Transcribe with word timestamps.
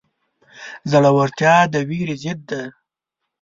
زړورتیا 0.91 1.55
د 1.73 1.75
وېرې 1.89 2.15
ضد 2.23 2.39
ده. 2.49 2.61